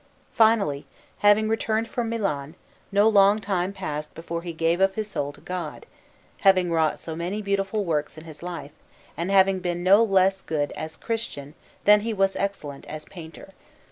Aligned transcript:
Finally, 0.33 0.87
having 1.19 1.47
returned 1.47 1.87
from 1.87 2.09
Milan, 2.09 2.55
no 2.91 3.07
long 3.07 3.37
time 3.37 3.71
passed 3.71 4.11
before 4.15 4.41
he 4.41 4.51
gave 4.51 4.81
up 4.81 4.95
his 4.95 5.07
soul 5.07 5.31
to 5.31 5.41
God, 5.41 5.85
having 6.37 6.71
wrought 6.71 6.97
so 6.97 7.15
many 7.15 7.37
most 7.37 7.45
beautiful 7.45 7.85
works 7.85 8.17
in 8.17 8.23
his 8.23 8.41
life, 8.41 8.71
and 9.15 9.29
having 9.29 9.59
been 9.59 9.83
no 9.83 10.03
less 10.03 10.41
good 10.41 10.71
as 10.71 10.97
Christian 10.97 11.53
than 11.85 11.99
he 11.99 12.15
was 12.15 12.35
excellent 12.35 12.85
as 12.87 13.05
painter. 13.05 13.49